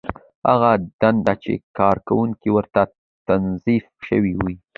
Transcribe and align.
هغه 0.49 0.71
دنده 1.01 1.33
چې 1.43 1.53
کارکوونکی 1.77 2.49
ورته 2.57 2.81
توظیف 3.27 3.85
شوی 4.07 4.31
وي. 4.39 4.55